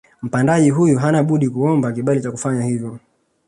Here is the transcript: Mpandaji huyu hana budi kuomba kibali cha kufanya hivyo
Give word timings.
Mpandaji 0.21 0.69
huyu 0.69 0.99
hana 0.99 1.23
budi 1.23 1.49
kuomba 1.49 1.91
kibali 1.91 2.21
cha 2.21 2.31
kufanya 2.31 2.63
hivyo 2.65 2.99